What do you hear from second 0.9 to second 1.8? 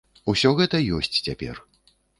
ёсць цяпер.